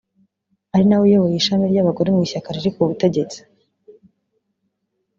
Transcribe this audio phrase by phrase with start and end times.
[0.73, 3.39] ari nawe uyoboye ishami ry’abagore mu ishyaka riri ku butegetsi